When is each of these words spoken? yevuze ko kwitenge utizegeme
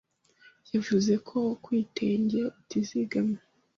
yevuze 0.71 1.13
ko 1.27 1.39
kwitenge 1.63 2.39
utizegeme 2.59 3.37